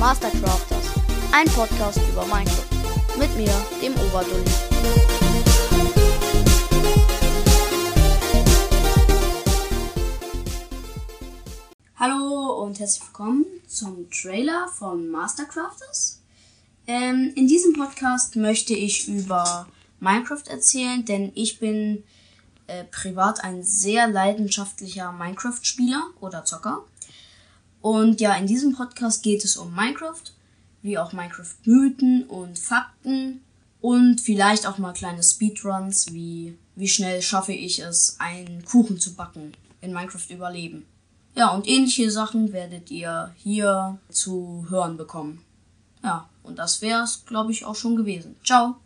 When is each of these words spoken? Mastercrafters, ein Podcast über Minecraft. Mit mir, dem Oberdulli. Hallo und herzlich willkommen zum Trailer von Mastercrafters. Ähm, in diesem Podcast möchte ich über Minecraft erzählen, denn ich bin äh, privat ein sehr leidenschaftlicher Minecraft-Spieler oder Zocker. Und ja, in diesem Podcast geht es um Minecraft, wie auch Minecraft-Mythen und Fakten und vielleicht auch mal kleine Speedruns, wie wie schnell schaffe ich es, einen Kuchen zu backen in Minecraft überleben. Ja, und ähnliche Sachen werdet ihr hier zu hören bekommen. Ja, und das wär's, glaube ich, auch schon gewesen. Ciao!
Mastercrafters, 0.00 0.94
ein 1.30 1.46
Podcast 1.48 2.00
über 2.10 2.24
Minecraft. 2.24 2.64
Mit 3.18 3.36
mir, 3.36 3.52
dem 3.82 3.92
Oberdulli. 3.92 4.50
Hallo 11.96 12.62
und 12.62 12.80
herzlich 12.80 13.02
willkommen 13.08 13.44
zum 13.66 14.10
Trailer 14.10 14.68
von 14.68 15.10
Mastercrafters. 15.10 16.22
Ähm, 16.86 17.34
in 17.36 17.46
diesem 17.46 17.74
Podcast 17.74 18.36
möchte 18.36 18.72
ich 18.72 19.06
über 19.06 19.66
Minecraft 19.98 20.44
erzählen, 20.48 21.04
denn 21.04 21.30
ich 21.34 21.58
bin 21.58 22.04
äh, 22.68 22.84
privat 22.84 23.44
ein 23.44 23.62
sehr 23.62 24.08
leidenschaftlicher 24.08 25.12
Minecraft-Spieler 25.12 26.04
oder 26.20 26.46
Zocker. 26.46 26.86
Und 27.80 28.20
ja, 28.20 28.34
in 28.34 28.46
diesem 28.46 28.74
Podcast 28.74 29.22
geht 29.22 29.44
es 29.44 29.56
um 29.56 29.74
Minecraft, 29.74 30.22
wie 30.82 30.98
auch 30.98 31.12
Minecraft-Mythen 31.12 32.24
und 32.24 32.58
Fakten 32.58 33.40
und 33.80 34.20
vielleicht 34.20 34.66
auch 34.66 34.78
mal 34.78 34.92
kleine 34.92 35.22
Speedruns, 35.22 36.12
wie 36.12 36.56
wie 36.80 36.88
schnell 36.88 37.20
schaffe 37.20 37.52
ich 37.52 37.78
es, 37.80 38.16
einen 38.18 38.64
Kuchen 38.64 38.98
zu 38.98 39.14
backen 39.14 39.52
in 39.82 39.92
Minecraft 39.92 40.30
überleben. 40.30 40.86
Ja, 41.36 41.50
und 41.50 41.68
ähnliche 41.68 42.10
Sachen 42.10 42.52
werdet 42.52 42.90
ihr 42.90 43.34
hier 43.36 43.98
zu 44.08 44.66
hören 44.68 44.96
bekommen. 44.96 45.44
Ja, 46.02 46.28
und 46.42 46.58
das 46.58 46.80
wär's, 46.80 47.24
glaube 47.26 47.52
ich, 47.52 47.64
auch 47.64 47.76
schon 47.76 47.96
gewesen. 47.96 48.34
Ciao! 48.44 48.76